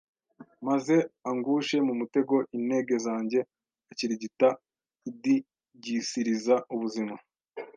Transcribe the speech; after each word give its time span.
maze 0.67 0.95
angushe 1.29 1.77
mu 1.87 1.93
mutego 1.99 2.35
Intege 2.57 2.93
zange 3.05 3.39
akirigita 3.91 4.47
indigisiriza 5.07 6.55
ubuzima 6.73 7.15